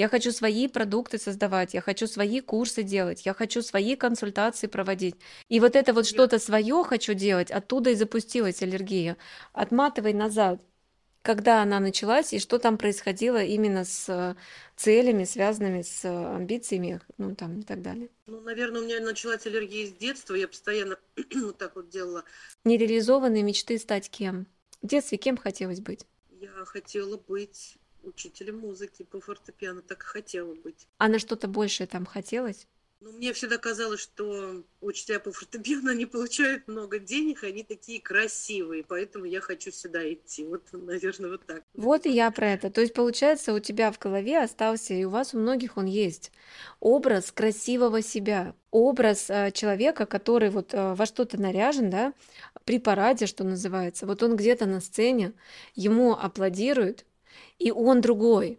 Я 0.00 0.08
хочу 0.08 0.32
свои 0.32 0.66
продукты 0.66 1.18
создавать, 1.18 1.74
я 1.74 1.82
хочу 1.82 2.06
свои 2.06 2.40
курсы 2.40 2.82
делать, 2.82 3.26
я 3.26 3.34
хочу 3.34 3.60
свои 3.60 3.96
консультации 3.96 4.66
проводить. 4.66 5.16
И 5.50 5.60
вот 5.60 5.76
это 5.76 5.92
вот 5.92 6.06
что-то 6.06 6.38
свое 6.38 6.82
хочу 6.84 7.12
делать, 7.12 7.50
оттуда 7.50 7.90
и 7.90 7.94
запустилась 7.94 8.62
аллергия. 8.62 9.18
Отматывай 9.52 10.14
назад, 10.14 10.62
когда 11.20 11.60
она 11.60 11.80
началась 11.80 12.32
и 12.32 12.38
что 12.38 12.58
там 12.58 12.78
происходило 12.78 13.44
именно 13.44 13.84
с 13.84 14.08
э, 14.08 14.36
целями, 14.74 15.24
связанными 15.24 15.82
с 15.82 16.02
э, 16.06 16.34
амбициями, 16.34 17.02
ну 17.18 17.36
там 17.36 17.60
и 17.60 17.62
так 17.62 17.82
далее. 17.82 18.08
Ну, 18.26 18.40
наверное, 18.40 18.80
у 18.80 18.84
меня 18.86 19.00
началась 19.00 19.44
аллергия 19.44 19.86
с 19.86 19.92
детства. 19.92 20.34
Я 20.34 20.48
постоянно 20.48 20.96
вот 21.34 21.58
так 21.58 21.76
вот 21.76 21.90
делала. 21.90 22.24
Нереализованные 22.64 23.42
мечты 23.42 23.78
стать 23.78 24.08
кем? 24.08 24.46
В 24.80 24.86
детстве 24.86 25.18
кем 25.18 25.36
хотелось 25.36 25.80
быть? 25.80 26.06
Я 26.40 26.64
хотела 26.64 27.18
быть 27.18 27.76
учителем 28.02 28.58
музыки 28.58 29.02
по 29.02 29.20
фортепиано, 29.20 29.82
так 29.82 30.02
и 30.02 30.06
хотела 30.06 30.54
быть. 30.54 30.86
А 30.98 31.08
на 31.08 31.18
что-то 31.18 31.48
большее 31.48 31.86
там 31.86 32.06
хотелось? 32.06 32.66
Но 33.00 33.12
мне 33.12 33.32
всегда 33.32 33.56
казалось, 33.56 34.00
что 34.00 34.62
учителя 34.82 35.20
по 35.20 35.32
фортепиано, 35.32 35.92
они 35.92 36.04
получают 36.04 36.68
много 36.68 36.98
денег, 36.98 37.44
они 37.44 37.62
такие 37.62 37.98
красивые, 37.98 38.84
поэтому 38.84 39.24
я 39.24 39.40
хочу 39.40 39.72
сюда 39.72 40.12
идти. 40.12 40.44
Вот, 40.44 40.64
наверное, 40.72 41.30
вот 41.30 41.46
так. 41.46 41.62
Вот 41.72 42.04
и 42.04 42.10
я 42.10 42.30
про 42.30 42.50
это. 42.50 42.70
То 42.70 42.82
есть, 42.82 42.92
получается, 42.92 43.54
у 43.54 43.58
тебя 43.58 43.90
в 43.90 43.98
голове 43.98 44.42
остался, 44.42 44.92
и 44.92 45.04
у 45.04 45.08
вас 45.08 45.32
у 45.32 45.38
многих 45.38 45.78
он 45.78 45.86
есть, 45.86 46.30
образ 46.78 47.32
красивого 47.32 48.02
себя, 48.02 48.54
образ 48.70 49.30
э, 49.30 49.50
человека, 49.52 50.04
который 50.04 50.50
вот 50.50 50.74
э, 50.74 50.92
во 50.92 51.06
что-то 51.06 51.40
наряжен, 51.40 51.88
да, 51.88 52.12
при 52.66 52.78
параде, 52.78 53.24
что 53.24 53.44
называется. 53.44 54.06
Вот 54.06 54.22
он 54.22 54.36
где-то 54.36 54.66
на 54.66 54.80
сцене, 54.80 55.32
ему 55.74 56.12
аплодируют, 56.12 57.06
и 57.60 57.70
он 57.70 58.00
другой. 58.00 58.58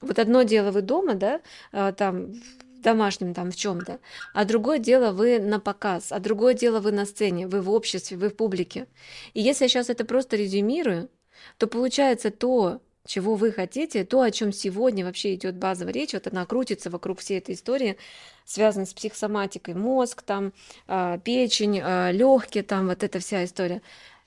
Вот 0.00 0.18
одно 0.18 0.42
дело 0.42 0.70
вы 0.70 0.82
дома, 0.82 1.14
да, 1.14 1.40
э, 1.72 1.92
там 1.96 2.34
в 2.34 2.80
домашнем 2.82 3.34
там 3.34 3.50
в 3.50 3.56
чем-то, 3.56 3.98
а 4.34 4.44
другое 4.44 4.78
дело 4.78 5.10
вы 5.10 5.40
на 5.40 5.58
показ, 5.58 6.12
а 6.12 6.20
другое 6.20 6.54
дело 6.54 6.78
вы 6.78 6.92
на 6.92 7.06
сцене, 7.06 7.48
вы 7.48 7.62
в 7.62 7.70
обществе, 7.70 8.16
вы 8.16 8.28
в 8.28 8.36
публике. 8.36 8.86
И 9.32 9.40
если 9.40 9.64
я 9.64 9.68
сейчас 9.68 9.90
это 9.90 10.04
просто 10.04 10.36
резюмирую, 10.36 11.08
то 11.56 11.66
получается 11.66 12.30
то, 12.30 12.80
чего 13.06 13.36
вы 13.36 13.52
хотите, 13.52 14.04
то, 14.04 14.20
о 14.20 14.30
чем 14.30 14.52
сегодня 14.52 15.04
вообще 15.04 15.34
идет 15.34 15.56
базовая 15.56 15.94
речь, 15.94 16.12
вот 16.12 16.26
она 16.26 16.44
крутится 16.44 16.90
вокруг 16.90 17.20
всей 17.20 17.38
этой 17.38 17.54
истории, 17.54 17.96
связанной 18.44 18.86
с 18.86 18.92
психосоматикой, 18.92 19.74
мозг, 19.74 20.22
там, 20.22 20.52
а, 20.86 21.18
печень, 21.18 21.78
легкие, 21.78 22.64
там, 22.64 22.88
вот 22.88 23.02
эта 23.02 23.18
вся 23.20 23.44
история. 23.44 23.80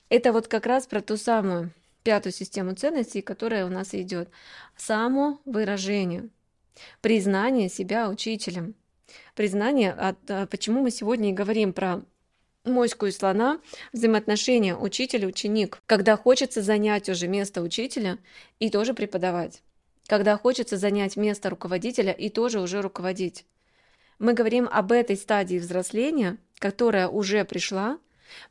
Это 0.08 0.34
вот 0.34 0.48
как 0.48 0.66
раз 0.66 0.88
про 0.88 1.01
ту 1.01 1.18
самую 1.18 1.72
пятую 2.10 2.34
систему 2.34 2.74
ценностей, 2.74 3.22
которая 3.22 3.68
у 3.68 3.70
нас 3.70 3.94
идет. 3.94 4.30
Самовыражение, 4.75 6.30
признание 7.01 7.70
себя 7.70 8.10
учителем, 8.10 8.74
признание, 9.36 9.92
от, 9.92 10.18
а, 10.28 10.48
почему 10.48 10.82
мы 10.82 10.89
сегодня 10.89 11.30
и 11.30 11.34
говорим 11.34 11.72
про 11.72 12.01
моську 12.63 13.06
и 13.06 13.12
слона, 13.12 13.62
взаимоотношения 13.94 14.75
учитель-ученик, 14.75 15.84
когда 15.86 16.18
хочется 16.18 16.63
занять 16.63 17.10
уже 17.10 17.28
место 17.28 17.62
учителя 17.62 18.18
и 18.58 18.72
тоже 18.72 18.96
преподавать, 18.96 19.62
когда 20.08 20.36
хочется 20.36 20.78
занять 20.78 21.16
место 21.16 21.51
руководителя 21.51 22.12
и 22.12 22.30
тоже 22.30 22.60
уже 22.60 22.82
руководить. 22.82 23.46
Мы 24.18 24.34
говорим 24.34 24.68
об 24.72 24.92
этой 24.92 25.16
стадии 25.16 25.60
взросления, 25.60 26.38
которая 26.58 27.08
уже 27.08 27.46
пришла, 27.46 28.00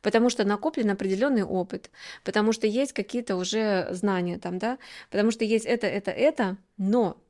потому 0.01 0.29
что 0.29 0.43
накоплен 0.45 0.89
определенный 0.89 1.43
опыт, 1.43 1.89
потому 2.23 2.51
что 2.53 2.67
есть 2.67 2.93
какие-то 2.93 3.35
уже 3.35 3.87
знания 3.91 4.37
там, 4.39 4.57
да, 4.59 4.77
потому 5.09 5.31
что 5.31 5.45
есть 5.45 5.65
это, 5.65 5.87
это, 5.87 6.11
это, 6.11 6.57
но 6.77 7.21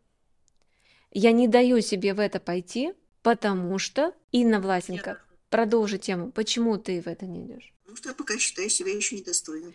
я 1.11 1.31
не 1.31 1.47
даю 1.47 1.81
себе 1.81 2.13
в 2.13 2.19
это 2.19 2.39
пойти, 2.39 2.93
потому 3.23 3.79
что 3.79 4.13
Инна 4.31 4.59
Власенко, 4.59 5.09
Я- 5.11 5.17
продолжи 5.49 5.97
тему, 5.97 6.31
почему 6.31 6.77
ты 6.77 7.01
в 7.01 7.07
это 7.07 7.25
не 7.25 7.45
идешь? 7.45 7.73
Потому 7.83 7.97
что 7.97 8.09
я 8.09 8.15
пока 8.15 8.37
считаю 8.37 8.69
себя 8.69 8.93
еще 8.95 9.15
недостойным. 9.15 9.73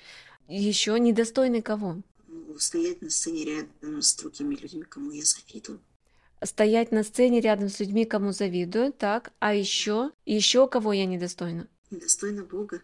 Еще 0.48 0.98
недостойный 1.00 1.62
кого? 1.62 1.96
Ну, 2.28 2.58
Стоять 2.58 3.02
на 3.02 3.10
сцене 3.10 3.44
рядом 3.44 4.02
с 4.02 4.14
другими 4.14 4.54
людьми, 4.54 4.82
кому 4.82 5.10
я 5.10 5.22
завидую. 5.24 5.80
Стоять 6.42 6.92
на 6.92 7.02
сцене 7.02 7.40
рядом 7.40 7.68
с 7.70 7.80
людьми, 7.80 8.04
кому 8.04 8.32
завидую, 8.32 8.92
так, 8.92 9.32
а 9.38 9.54
еще, 9.54 10.10
еще 10.26 10.68
кого 10.68 10.92
я 10.92 11.06
недостойна? 11.06 11.66
Недостойна 11.90 12.42
Бога. 12.42 12.80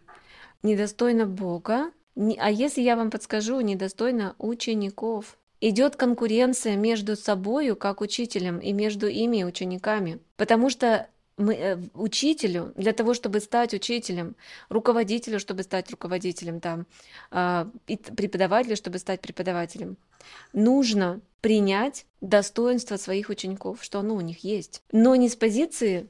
Недостойна 0.63 1.25
Бога, 1.25 1.91
а 2.15 2.51
если 2.51 2.81
я 2.81 2.95
вам 2.95 3.09
подскажу, 3.09 3.61
недостойна 3.61 4.35
учеников. 4.37 5.37
Идет 5.63 5.95
конкуренция 5.95 6.75
между 6.75 7.15
собою, 7.15 7.75
как 7.75 8.01
учителем, 8.01 8.59
и 8.59 8.73
между 8.73 9.07
ими, 9.07 9.43
учениками. 9.43 10.19
Потому 10.35 10.71
что 10.71 11.07
мы, 11.37 11.53
э, 11.53 11.77
учителю, 11.93 12.73
для 12.75 12.93
того, 12.93 13.13
чтобы 13.13 13.39
стать 13.39 13.73
учителем, 13.73 14.35
руководителю, 14.69 15.39
чтобы 15.39 15.63
стать 15.63 15.89
руководителем, 15.91 16.59
там, 16.59 16.85
а, 17.31 17.69
и 17.87 17.97
преподавателю, 17.97 18.75
чтобы 18.75 18.99
стать 18.99 19.21
преподавателем, 19.21 19.97
нужно 20.53 21.21
принять 21.41 22.05
достоинство 22.21 22.97
своих 22.97 23.29
учеников, 23.29 23.83
что 23.83 23.99
оно 23.99 24.15
у 24.15 24.21
них 24.21 24.43
есть. 24.43 24.83
Но 24.91 25.15
не 25.15 25.29
с 25.29 25.35
позиции 25.35 26.07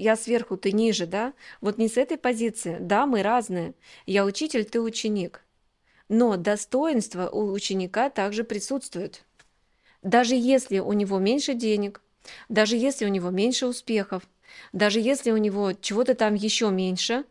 я 0.00 0.16
сверху, 0.16 0.56
ты 0.56 0.72
ниже, 0.72 1.06
да? 1.06 1.34
Вот 1.60 1.76
не 1.76 1.88
с 1.88 1.98
этой 1.98 2.16
позиции. 2.16 2.78
Да, 2.80 3.04
мы 3.04 3.22
разные. 3.22 3.74
Я 4.06 4.24
учитель, 4.24 4.64
ты 4.64 4.80
ученик. 4.80 5.44
Но 6.08 6.36
достоинство 6.36 7.28
у 7.28 7.52
ученика 7.52 8.08
также 8.08 8.42
присутствует. 8.42 9.24
Даже 10.02 10.34
если 10.34 10.78
у 10.78 10.94
него 10.94 11.18
меньше 11.18 11.52
денег, 11.52 12.00
даже 12.48 12.76
если 12.76 13.04
у 13.04 13.08
него 13.08 13.28
меньше 13.28 13.66
успехов, 13.66 14.22
даже 14.72 15.00
если 15.00 15.32
у 15.32 15.36
него 15.36 15.74
чего-то 15.74 16.14
там 16.14 16.34
еще 16.34 16.70
меньше, 16.70 17.24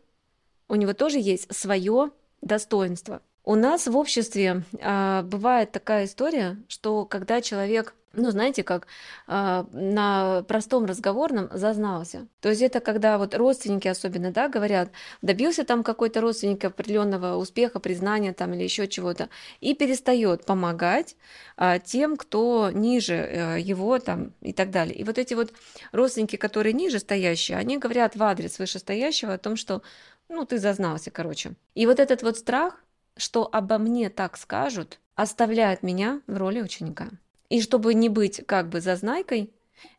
у 0.68 0.76
него 0.76 0.94
тоже 0.94 1.18
есть 1.18 1.52
свое 1.52 2.12
достоинство. 2.40 3.20
У 3.44 3.54
нас 3.54 3.86
в 3.86 3.96
обществе 3.96 4.64
а, 4.80 5.22
бывает 5.22 5.72
такая 5.72 6.04
история, 6.04 6.58
что 6.68 7.04
когда 7.04 7.40
человек 7.40 7.94
ну, 8.12 8.30
знаете, 8.30 8.64
как 8.64 8.88
э, 9.28 9.64
на 9.72 10.42
простом 10.48 10.84
разговорном 10.84 11.48
зазнался. 11.52 12.26
То 12.40 12.48
есть 12.48 12.60
это 12.60 12.80
когда 12.80 13.18
вот 13.18 13.36
родственники 13.36 13.86
особенно, 13.86 14.32
да, 14.32 14.48
говорят, 14.48 14.90
добился 15.22 15.64
там 15.64 15.84
какой-то 15.84 16.20
родственник 16.20 16.64
определенного 16.64 17.36
успеха, 17.36 17.78
признания 17.78 18.32
там 18.32 18.52
или 18.54 18.64
еще 18.64 18.88
чего-то, 18.88 19.28
и 19.60 19.74
перестает 19.74 20.44
помогать 20.44 21.16
э, 21.56 21.78
тем, 21.84 22.16
кто 22.16 22.70
ниже 22.72 23.14
э, 23.14 23.60
его 23.60 23.98
там 24.00 24.32
и 24.40 24.52
так 24.52 24.70
далее. 24.70 24.96
И 24.96 25.04
вот 25.04 25.16
эти 25.18 25.34
вот 25.34 25.52
родственники, 25.92 26.34
которые 26.34 26.72
ниже 26.72 26.98
стоящие, 26.98 27.58
они 27.58 27.78
говорят 27.78 28.16
в 28.16 28.22
адрес 28.24 28.58
вышестоящего 28.58 29.34
о 29.34 29.38
том, 29.38 29.54
что, 29.54 29.82
ну, 30.28 30.44
ты 30.44 30.58
зазнался, 30.58 31.12
короче. 31.12 31.52
И 31.76 31.86
вот 31.86 32.00
этот 32.00 32.24
вот 32.24 32.36
страх, 32.36 32.82
что 33.20 33.48
обо 33.52 33.78
мне 33.78 34.08
так 34.08 34.36
скажут, 34.36 34.98
оставляет 35.14 35.82
меня 35.82 36.22
в 36.26 36.36
роли 36.36 36.62
ученика. 36.62 37.10
И 37.50 37.60
чтобы 37.60 37.94
не 37.94 38.08
быть 38.08 38.42
как 38.46 38.68
бы 38.68 38.80
зазнайкой, 38.80 39.50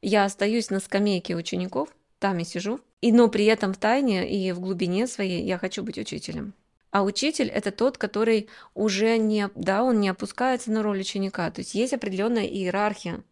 я 0.02 0.26
остаюсь 0.26 0.70
на 0.70 0.80
скамейке 0.80 1.36
учеников, 1.36 1.90
там 2.20 2.40
и 2.40 2.44
сижу, 2.44 2.80
и, 3.02 3.12
но 3.12 3.28
при 3.28 3.46
этом 3.46 3.74
в 3.74 3.78
тайне 3.78 4.30
и 4.30 4.52
в 4.52 4.60
глубине 4.60 5.08
своей 5.08 5.44
я 5.44 5.58
хочу 5.58 5.84
быть 5.84 5.98
учителем. 5.98 6.54
А 6.92 7.04
учитель– 7.04 7.48
это 7.54 7.72
тот, 7.72 7.98
который 7.98 8.50
уже 8.74 9.18
не, 9.18 9.50
да, 9.56 9.84
он 9.84 10.00
не 10.00 10.10
опускается 10.10 10.72
на 10.72 10.84
роль 10.84 11.00
ученика. 11.00 11.50
То 11.52 11.62
есть 11.62 11.74
есть 11.74 11.94
определенная 11.94 12.46
иерархия. 12.46 13.24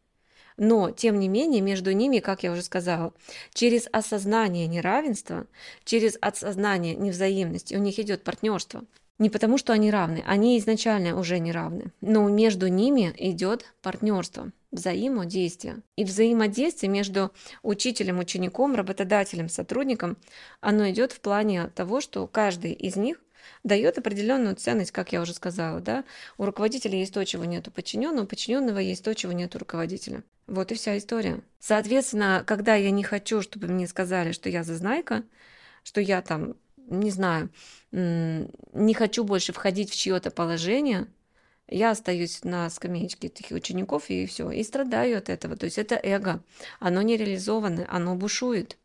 Но, 0.55 0.91
тем 0.91 1.19
не 1.19 1.27
менее, 1.27 1.61
между 1.61 1.91
ними, 1.91 2.19
как 2.19 2.43
я 2.43 2.51
уже 2.51 2.61
сказала, 2.61 3.13
через 3.53 3.87
осознание 3.91 4.67
неравенства, 4.67 5.47
через 5.83 6.17
осознание 6.21 6.95
невзаимности 6.95 7.75
у 7.75 7.79
них 7.79 7.97
идет 7.99 8.23
партнерство. 8.23 8.83
Не 9.19 9.29
потому, 9.29 9.57
что 9.57 9.73
они 9.73 9.91
равны, 9.91 10.23
они 10.25 10.57
изначально 10.57 11.19
уже 11.19 11.39
не 11.39 11.51
равны, 11.51 11.91
но 11.99 12.27
между 12.29 12.67
ними 12.67 13.13
идет 13.17 13.65
партнерство, 13.81 14.51
взаимодействие. 14.71 15.81
И 15.97 16.05
взаимодействие 16.05 16.89
между 16.89 17.31
учителем, 17.61 18.19
учеником, 18.19 18.75
работодателем, 18.75 19.49
сотрудником, 19.49 20.15
оно 20.61 20.89
идет 20.89 21.11
в 21.11 21.19
плане 21.19 21.67
того, 21.67 21.99
что 21.99 22.25
каждый 22.27 22.71
из 22.71 22.95
них 22.95 23.21
дает 23.63 23.97
определенную 23.97 24.55
ценность, 24.55 24.91
как 24.91 25.11
я 25.11 25.21
уже 25.21 25.33
сказала, 25.33 25.81
да. 25.81 26.05
У 26.37 26.45
руководителя 26.45 26.97
есть 26.97 27.13
то, 27.13 27.25
чего 27.25 27.43
нет 27.43 27.67
у 27.67 27.71
подчиненного, 27.71 28.23
у 28.23 28.27
подчиненного 28.27 28.79
есть 28.79 29.03
то, 29.03 29.13
чего 29.13 29.33
нет 29.33 29.53
у 29.55 29.59
руководителя. 29.59 30.23
Вот 30.47 30.71
и 30.71 30.75
вся 30.75 30.97
история. 30.97 31.41
Соответственно, 31.59 32.43
когда 32.47 32.75
я 32.75 32.91
не 32.91 33.03
хочу, 33.03 33.41
чтобы 33.41 33.67
мне 33.67 33.85
сказали, 33.85 34.31
что 34.31 34.49
я 34.49 34.63
зазнайка, 34.63 35.23
что 35.83 35.99
я 35.99 36.21
там 36.21 36.55
не 36.89 37.11
знаю, 37.11 37.49
не 37.91 38.93
хочу 38.93 39.23
больше 39.23 39.53
входить 39.53 39.91
в 39.91 39.95
чье-то 39.95 40.31
положение, 40.31 41.07
я 41.67 41.91
остаюсь 41.91 42.43
на 42.43 42.69
скамеечке 42.69 43.27
этих 43.27 43.51
учеников 43.51 44.09
и 44.09 44.25
все, 44.25 44.49
и 44.49 44.63
страдаю 44.63 45.17
от 45.17 45.29
этого. 45.29 45.55
То 45.55 45.65
есть 45.65 45.77
это 45.77 45.95
эго, 46.01 46.43
оно 46.79 47.01
не 47.01 47.15
реализовано, 47.15 47.85
оно 47.89 48.15
бушует. 48.15 48.77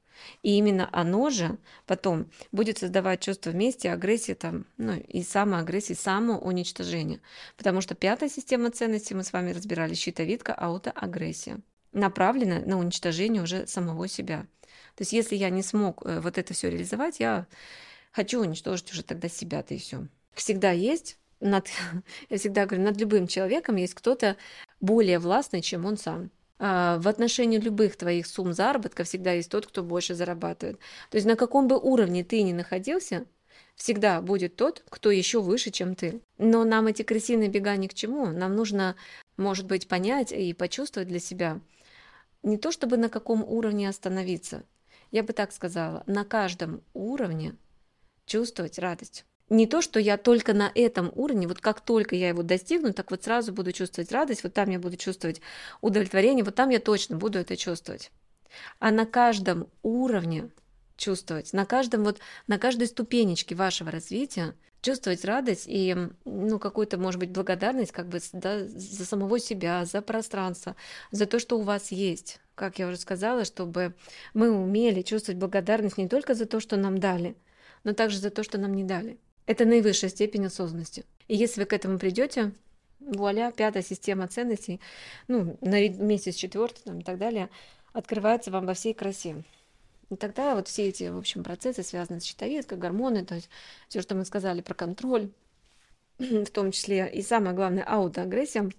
И 0.42 0.56
именно 0.56 0.88
оно 0.92 1.28
же 1.30 1.58
потом 1.86 2.30
будет 2.52 2.78
создавать 2.78 3.20
чувство 3.20 3.50
вместе, 3.50 3.90
агрессии 3.90 4.34
там, 4.34 4.66
ну 4.76 4.94
и 4.94 5.22
самоагрессии, 5.22 5.94
самоуничтожения. 5.94 7.20
Потому 7.56 7.80
что 7.80 7.94
пятая 7.94 8.28
система 8.28 8.70
ценностей, 8.70 9.14
мы 9.14 9.24
с 9.24 9.32
вами 9.32 9.50
разбирали, 9.50 9.94
щитовидка, 9.94 10.54
аутоагрессия, 10.54 11.60
направлена 11.92 12.60
на 12.60 12.78
уничтожение 12.78 13.42
уже 13.42 13.66
самого 13.66 14.08
себя. 14.08 14.46
То 14.96 15.02
есть 15.02 15.12
если 15.12 15.36
я 15.36 15.50
не 15.50 15.62
смог 15.62 16.02
э, 16.04 16.20
вот 16.20 16.38
это 16.38 16.54
все 16.54 16.70
реализовать, 16.70 17.18
я 17.20 17.46
хочу 18.14 18.40
уничтожить 18.40 18.92
уже 18.92 19.02
тогда 19.02 19.28
себя-то 19.28 19.74
и 19.74 19.78
все. 19.78 20.06
Всегда 20.34 20.70
есть 20.70 21.18
над, 21.40 21.68
я 22.30 22.38
всегда 22.38 22.66
говорю, 22.66 22.84
над 22.84 22.96
любым 22.98 23.26
человеком 23.26 23.76
есть 23.76 23.94
кто-то 23.94 24.36
более 24.80 25.18
властный, 25.18 25.62
чем 25.62 25.84
он 25.84 25.96
сам. 25.96 26.30
А, 26.58 26.98
в 26.98 27.08
отношении 27.08 27.58
любых 27.58 27.96
твоих 27.96 28.26
сумм 28.26 28.52
заработка 28.52 29.04
всегда 29.04 29.32
есть 29.32 29.50
тот, 29.50 29.66
кто 29.66 29.82
больше 29.82 30.14
зарабатывает. 30.14 30.78
То 31.10 31.16
есть 31.16 31.26
на 31.26 31.36
каком 31.36 31.66
бы 31.66 31.76
уровне 31.76 32.22
ты 32.22 32.42
ни 32.42 32.52
находился, 32.52 33.26
всегда 33.74 34.20
будет 34.22 34.54
тот, 34.54 34.84
кто 34.88 35.10
еще 35.10 35.40
выше, 35.40 35.70
чем 35.70 35.96
ты. 35.96 36.20
Но 36.38 36.64
нам 36.64 36.86
эти 36.86 37.02
крысиные 37.02 37.48
бега 37.48 37.76
ни 37.76 37.88
к 37.88 37.94
чему. 37.94 38.26
Нам 38.26 38.54
нужно, 38.54 38.94
может 39.36 39.66
быть, 39.66 39.88
понять 39.88 40.30
и 40.30 40.52
почувствовать 40.52 41.08
для 41.08 41.18
себя 41.18 41.60
не 42.44 42.58
то, 42.58 42.70
чтобы 42.70 42.96
на 42.96 43.08
каком 43.08 43.42
уровне 43.42 43.88
остановиться. 43.88 44.62
Я 45.10 45.22
бы 45.22 45.32
так 45.32 45.52
сказала, 45.52 46.04
на 46.06 46.24
каждом 46.24 46.82
уровне 46.92 47.56
чувствовать 48.26 48.78
радость. 48.78 49.24
Не 49.50 49.66
то, 49.66 49.82
что 49.82 50.00
я 50.00 50.16
только 50.16 50.54
на 50.54 50.70
этом 50.74 51.12
уровне, 51.14 51.46
вот 51.46 51.60
как 51.60 51.80
только 51.82 52.16
я 52.16 52.28
его 52.28 52.42
достигну, 52.42 52.94
так 52.94 53.10
вот 53.10 53.24
сразу 53.24 53.52
буду 53.52 53.72
чувствовать 53.72 54.10
радость, 54.10 54.42
вот 54.42 54.54
там 54.54 54.70
я 54.70 54.78
буду 54.78 54.96
чувствовать 54.96 55.42
удовлетворение, 55.82 56.44
вот 56.44 56.54
там 56.54 56.70
я 56.70 56.80
точно 56.80 57.16
буду 57.16 57.38
это 57.38 57.56
чувствовать. 57.56 58.10
А 58.78 58.90
на 58.90 59.04
каждом 59.04 59.68
уровне 59.82 60.50
чувствовать, 60.96 61.52
на 61.52 61.66
каждом 61.66 62.04
вот, 62.04 62.20
на 62.46 62.58
каждой 62.58 62.86
ступенечке 62.86 63.54
вашего 63.54 63.90
развития 63.90 64.54
чувствовать 64.80 65.24
радость 65.24 65.64
и, 65.66 65.96
ну, 66.24 66.58
какую-то, 66.58 66.98
может 66.98 67.18
быть, 67.18 67.30
благодарность 67.30 67.92
как 67.92 68.08
бы 68.08 68.20
да, 68.32 68.66
за 68.66 69.04
самого 69.06 69.38
себя, 69.38 69.84
за 69.86 70.02
пространство, 70.02 70.76
за 71.10 71.26
то, 71.26 71.38
что 71.38 71.58
у 71.58 71.62
вас 71.62 71.90
есть. 71.90 72.40
Как 72.54 72.78
я 72.78 72.86
уже 72.86 72.98
сказала, 72.98 73.44
чтобы 73.44 73.94
мы 74.34 74.50
умели 74.50 75.02
чувствовать 75.02 75.40
благодарность 75.40 75.96
не 75.96 76.08
только 76.08 76.34
за 76.34 76.46
то, 76.46 76.60
что 76.60 76.76
нам 76.76 76.98
дали, 76.98 77.34
но 77.84 77.92
также 77.92 78.18
за 78.18 78.30
то, 78.30 78.42
что 78.42 78.58
нам 78.58 78.74
не 78.74 78.84
дали. 78.84 79.18
Это 79.46 79.64
наивысшая 79.64 80.10
степень 80.10 80.46
осознанности. 80.46 81.04
И 81.28 81.36
если 81.36 81.60
вы 81.60 81.66
к 81.66 81.72
этому 81.72 81.98
придете, 81.98 82.52
вуаля, 83.00 83.52
пятая 83.52 83.82
система 83.82 84.26
ценностей, 84.26 84.80
ну, 85.28 85.56
вместе 85.60 86.32
с 86.32 86.36
четвертой 86.36 86.82
там, 86.84 87.00
и 87.00 87.02
так 87.02 87.18
далее, 87.18 87.50
открывается 87.92 88.50
вам 88.50 88.66
во 88.66 88.74
всей 88.74 88.94
красе. 88.94 89.44
И 90.10 90.16
тогда 90.16 90.54
вот 90.54 90.68
все 90.68 90.88
эти, 90.88 91.04
в 91.04 91.16
общем, 91.16 91.42
процессы, 91.42 91.82
связанные 91.82 92.20
с 92.20 92.24
щитовидкой, 92.24 92.78
гормоны, 92.78 93.24
то 93.24 93.34
есть 93.34 93.48
все, 93.88 94.00
что 94.00 94.14
мы 94.14 94.24
сказали 94.24 94.60
про 94.60 94.74
контроль, 94.74 95.30
в 96.18 96.46
том 96.46 96.72
числе 96.72 97.10
и 97.12 97.22
самое 97.22 97.54
главное, 97.54 97.84
аутоагрессия 97.84 98.70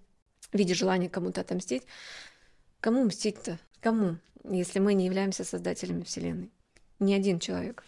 в 0.52 0.58
виде 0.58 0.74
желания 0.74 1.10
кому-то 1.10 1.42
отомстить. 1.42 1.84
Кому 2.80 3.04
мстить-то? 3.04 3.60
Кому, 3.82 4.18
если 4.44 4.80
мы 4.80 4.94
не 4.94 5.06
являемся 5.06 5.44
создателями 5.44 6.04
Вселенной? 6.04 6.52
Ни 7.00 7.14
один 7.14 7.40
человек. 7.40 7.84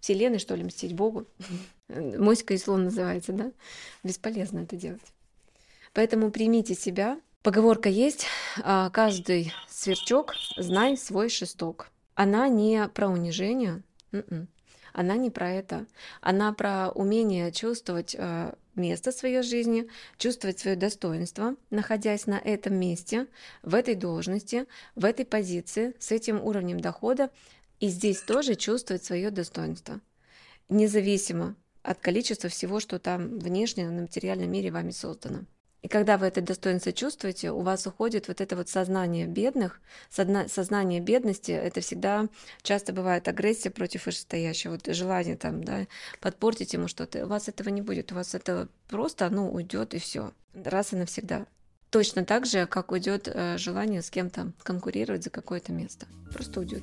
Вселенной, 0.00 0.38
что 0.38 0.54
ли, 0.54 0.64
мстить 0.64 0.94
Богу. 0.94 1.26
Моська 1.88 2.54
и 2.54 2.58
слон 2.58 2.84
называется, 2.84 3.32
да? 3.32 3.52
Бесполезно 4.02 4.60
это 4.60 4.76
делать. 4.76 5.12
Поэтому 5.92 6.30
примите 6.30 6.74
себя. 6.74 7.20
Поговорка 7.42 7.88
есть, 7.88 8.26
а, 8.62 8.90
каждый 8.90 9.52
сверчок 9.68 10.34
знай 10.56 10.96
свой 10.96 11.28
шесток. 11.28 11.88
Она 12.14 12.48
не 12.48 12.86
про 12.88 13.08
унижение, 13.08 13.82
м-м. 14.12 14.46
она 14.92 15.16
не 15.16 15.30
про 15.30 15.50
это. 15.50 15.86
Она 16.20 16.52
про 16.52 16.90
умение 16.90 17.50
чувствовать 17.50 18.14
а, 18.18 18.54
место 18.74 19.10
своей 19.10 19.42
жизни, 19.42 19.88
чувствовать 20.18 20.58
свое 20.58 20.76
достоинство, 20.76 21.56
находясь 21.70 22.26
на 22.26 22.38
этом 22.38 22.74
месте, 22.74 23.26
в 23.62 23.74
этой 23.74 23.94
должности, 23.94 24.66
в 24.94 25.04
этой 25.04 25.24
позиции, 25.24 25.94
с 25.98 26.12
этим 26.12 26.42
уровнем 26.42 26.78
дохода, 26.80 27.30
и 27.80 27.88
здесь 27.88 28.20
тоже 28.20 28.54
чувствовать 28.54 29.04
свое 29.04 29.30
достоинство, 29.30 30.00
независимо 30.68 31.56
от 31.82 31.98
количества 31.98 32.48
всего, 32.50 32.78
что 32.78 32.98
там 32.98 33.38
внешне 33.38 33.88
на 33.88 34.02
материальном 34.02 34.52
мире 34.52 34.70
вами 34.70 34.90
создано. 34.90 35.46
И 35.82 35.88
когда 35.88 36.18
вы 36.18 36.26
это 36.26 36.42
достоинство 36.42 36.92
чувствуете, 36.92 37.52
у 37.52 37.60
вас 37.60 37.86
уходит 37.86 38.28
вот 38.28 38.42
это 38.42 38.54
вот 38.54 38.68
сознание 38.68 39.26
бедных, 39.26 39.80
сознание 40.10 41.00
бедности, 41.00 41.52
это 41.52 41.80
всегда 41.80 42.28
часто 42.60 42.92
бывает 42.92 43.28
агрессия 43.28 43.70
против 43.70 44.04
вышестоящего, 44.04 44.72
вот 44.72 44.94
желание 44.94 45.36
там, 45.36 45.64
да, 45.64 45.86
подпортить 46.20 46.74
ему 46.74 46.86
что-то. 46.86 47.24
У 47.24 47.28
вас 47.28 47.48
этого 47.48 47.70
не 47.70 47.80
будет, 47.80 48.12
у 48.12 48.14
вас 48.14 48.34
это 48.34 48.68
просто, 48.88 49.30
ну, 49.30 49.50
уйдет 49.50 49.94
и 49.94 49.98
все, 49.98 50.32
раз 50.52 50.92
и 50.92 50.96
навсегда. 50.96 51.46
Точно 51.88 52.26
так 52.26 52.44
же, 52.44 52.66
как 52.66 52.92
уйдет 52.92 53.26
э, 53.26 53.56
желание 53.56 54.02
с 54.02 54.10
кем-то 54.10 54.52
конкурировать 54.62 55.24
за 55.24 55.30
какое-то 55.30 55.72
место. 55.72 56.06
Просто 56.30 56.60
уйдет. 56.60 56.82